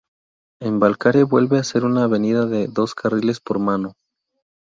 En 0.59 0.79
Balcarce 0.79 1.21
vuelve 1.21 1.59
a 1.59 1.63
ser 1.63 1.83
una 1.85 2.05
avenida 2.05 2.47
de 2.47 2.67
dos 2.67 2.95
carriles 2.95 3.39
por 3.39 3.59
mano. 3.59 3.93